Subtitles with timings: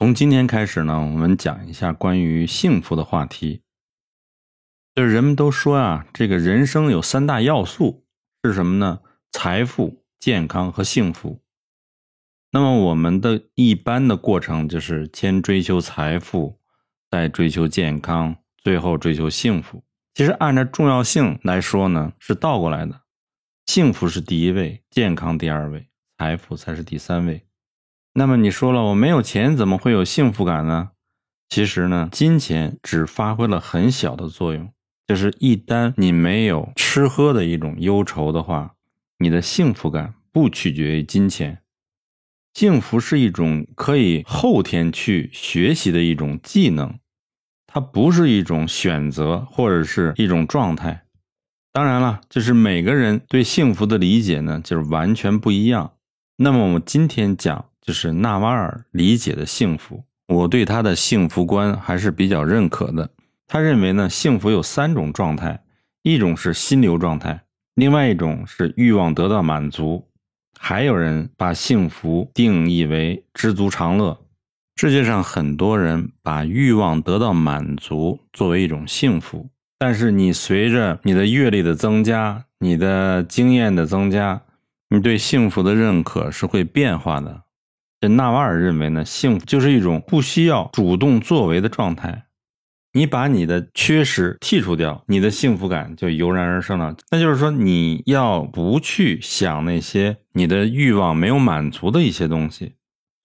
[0.00, 3.60] 从今天开始呢，我们讲一下关于幸福的话题。
[4.94, 8.06] 就是人们都说啊，这个人生有三大要素
[8.42, 9.02] 是什么呢？
[9.30, 11.42] 财富、健康和幸福。
[12.50, 16.58] 那么我们的一般的过程就是先追求财富，
[17.10, 19.84] 再追求健康，最后追求幸福。
[20.14, 23.02] 其实按照重要性来说呢，是倒过来的，
[23.66, 27.46] 幸福是第一位，健康第二位，财富才是第三位。
[28.12, 30.90] 那么你说了，我没有钱，怎么会有幸福感呢？
[31.48, 34.72] 其实呢，金钱只发挥了很小的作用。
[35.06, 38.74] 就是一旦你没有吃喝的一种忧愁的话，
[39.18, 41.62] 你的幸福感不取决于金钱。
[42.54, 46.98] 幸福是一种可以后天去学习的一种技能，
[47.66, 51.04] 它不是一种选择或者是一种状态。
[51.72, 55.92] 当然了，就是每个人对幸福的理解呢，就是完全不一样。
[56.36, 57.69] 那么我们今天讲。
[57.90, 63.10] 就是纳瓦尔理解的幸福，我对他的幸福观还是比较认可的。
[63.48, 65.60] 他认为呢，幸福有三种状态，
[66.04, 67.42] 一种是心流状态，
[67.74, 70.06] 另外一种是欲望得到满足，
[70.56, 74.16] 还有人把幸福定义为知足常乐。
[74.76, 84.40] 世界上很多人把欲望得到满足作为一种幸福，但是你随着你的阅历的增加，你的经验的增加，
[84.90, 87.42] 你对幸福的认可是会变化的。
[88.00, 92.24] 这纳瓦尔认为呢，幸福就是一种不需要主动作为的状态。
[92.92, 96.96] 你把你的缺失剔除掉，你的幸福感就油然而生了。
[97.10, 102.72] 那就是说，你要不去想那些你的欲望没有满足的一些东西。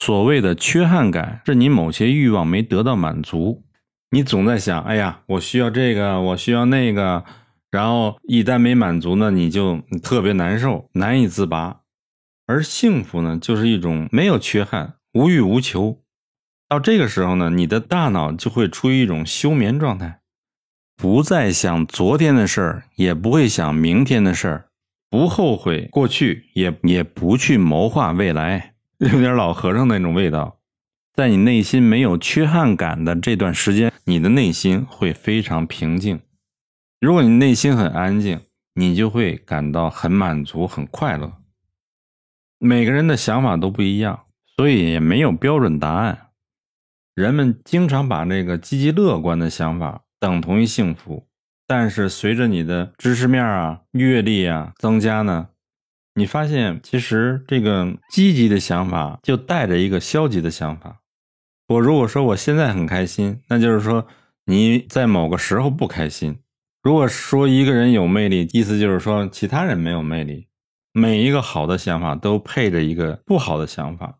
[0.00, 3.62] 所谓的缺憾感，是你某些欲望没得到满足。
[4.10, 7.24] 你总在想，哎呀，我需要这个，我需要那个，
[7.70, 11.81] 然后一旦没满足呢，你就特别难受，难以自拔。
[12.52, 16.02] 而幸福呢，就是一种没有缺憾、无欲无求。
[16.68, 20.20] 到这个时候呢，你的大脑就会处于一种休眠状态，
[20.94, 24.66] 不再想昨天的事儿，也不会想明天的事儿，
[25.08, 30.58] 不后悔过去，也也不去谋划未来， 有点老和尚那种味道。
[31.14, 36.20] 在你内心没有缺憾感的这段时间，你的内心会非常平静。
[37.00, 38.40] 如果你内心很安静，
[38.74, 41.32] 你就会感到很满足、很快乐。
[42.64, 46.28] 每个人的想法都不一样，所以也没有标准答案。
[47.12, 51.26] 人们经常把这个积极乐观的想法等同于幸福，
[51.66, 55.48] 但是随着你的知识面啊、阅历啊增加呢，
[56.14, 61.00] 你发现其实这个积极的想法就带着一个消极的想法。
[61.66, 64.06] 我如果说我现在很开心，那就是说
[64.46, 66.38] 你在某个时候不开心。
[66.84, 70.46] 如果说一个人有魅力，意思就是说其他人没有魅力。
[70.92, 74.18] 每一个好的想法都配着一个不好的想法，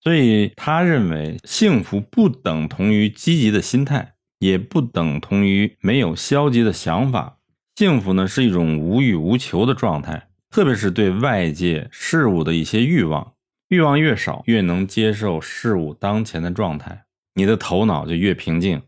[0.00, 7.38] 所以他认为幸福不等同于积极的心态，也不等同于没有消极的想法。
[7.74, 13.34] 幸福呢是一种无欲无求的状态，特别是对外界事物的一些欲望，
[13.68, 18.82] 欲望越少，越能接受事物当前的状态，你的头脑就越平静。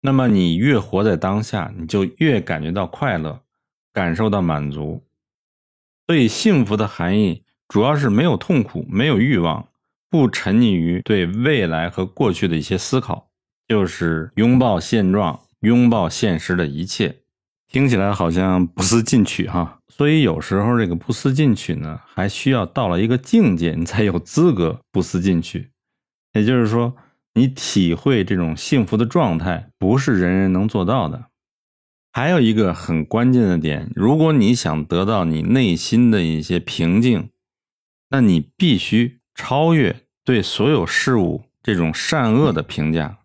[0.00, 3.42] 那么你越活在当下，你就越感觉到快乐，
[3.92, 5.04] 感受到满足。
[6.08, 9.68] 所以，幸福的含义主要是没有痛苦，没有欲望，
[10.08, 13.28] 不沉溺于对未来和过去的一些思考，
[13.68, 17.14] 就是拥抱现状，拥抱现实的一切。
[17.70, 19.80] 听起来好像不思进取哈。
[19.86, 25.68] 所以有时候这个不思进取呢，还需要到了一个境界，你才有资格不思进取。
[26.32, 26.96] 也就是说，
[27.34, 31.26] 你体会这种幸福的状态，不是人人能做到的。
[32.18, 37.30] 还有一个很关键的点，如果你想得到你内心的一些平静，
[38.10, 43.18] 那你必须超越对所有事物这种善恶的评价。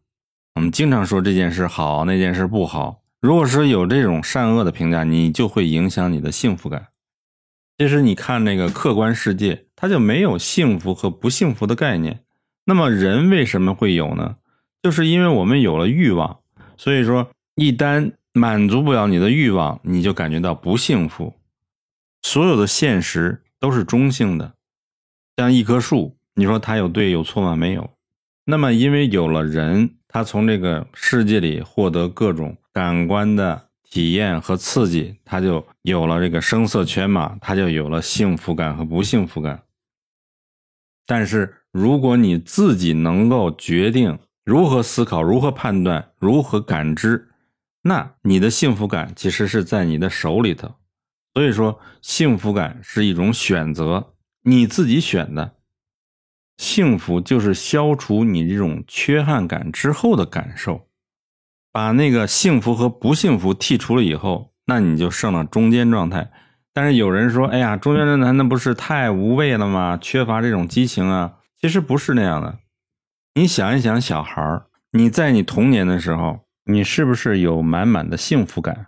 [0.53, 3.01] 我们经常说这件事好，那件事不好。
[3.19, 6.89] 如果说有这种善恶的评价，你就会影响你的幸福感。
[7.79, 12.19] 其实你看那个客观世界，它就没有幸福和不幸福的概念。
[12.65, 14.35] 那么人为什么会有呢？
[14.83, 16.41] 就是因为我们有了欲望，
[16.77, 21.35] 所以说一旦满足不了你的欲望，你就感觉到不幸福。
[22.23, 24.55] 所有的现实都是中性的，
[25.37, 27.55] 像一棵树，你说它有对有错吗？
[27.55, 27.91] 没有。
[28.45, 39.61] 那么，因为有了人，他从这个世界里获得各种感官的体验和刺激，他就有了这个声色犬马，他就有了幸福感和不幸福感。
[41.05, 47.29] 但是，如果你自己能够决定如何思考、如何判断、如何感知。
[47.83, 50.75] 那你的幸福感其实是在你的手里头，
[51.33, 54.13] 所以说幸福感是一种选择，
[54.43, 55.55] 你自己选的。
[56.57, 60.87] 幸福就是消除你这种缺憾感之后的感受。
[61.71, 66.31] 把那个幸福和不幸福剔除了以后，那你就剩了中间状态。
[66.71, 69.97] 但是有人说：“哎呀，中间状态那不是太无味了吗？
[69.99, 72.59] 缺乏这种激情啊。”其实不是那样的。
[73.33, 78.87] 你想一想，小孩儿，你在你童年的时候，你是不是有满满的幸福感？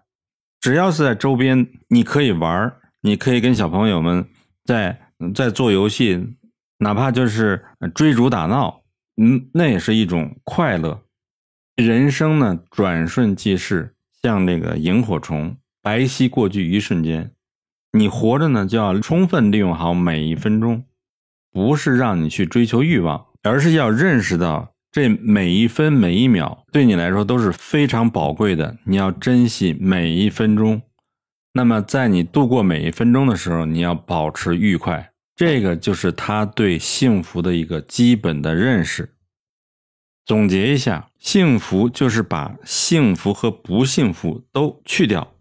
[0.61, 4.27] 只要是在周边，你可以玩你可以跟小朋友们
[4.63, 6.37] 在在做游戏，
[6.79, 7.63] 哪怕就是
[7.93, 8.81] 追逐打闹，
[9.17, 11.03] 嗯，那也是一种快乐。
[11.75, 17.31] 人生呢，转瞬即逝，像那个萤火虫，白皙过去一瞬间。
[17.91, 20.85] 你活着呢，就要充分利用好每一分钟，
[21.51, 30.81] 不是让你去追求欲望，而是要认识到这每一分每一秒对你来说都是非常宝贵的，你要珍惜每一分钟。
[31.51, 39.09] 那么，在你度过每一分钟的时候，你要保持愉快，这个就是他对幸福的一个基本的认识。
[40.25, 45.33] 总结一下，幸福就是把幸福和不幸福都去掉，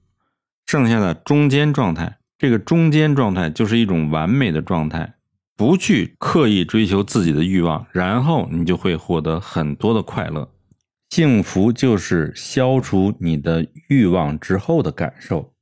[0.67, 2.19] 剩下的中间状态。
[2.37, 5.15] 这个中间状态就是一种完美的状态，
[5.57, 10.51] 不去刻意追求自己的欲望，然后你就会获得很多的快乐。
[11.11, 15.54] 幸福就是消除你的欲望之后的感受。